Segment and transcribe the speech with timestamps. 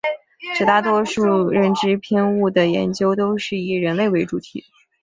[0.57, 4.65] 绝大多数关于认知偏误的研究都是以人类为主体。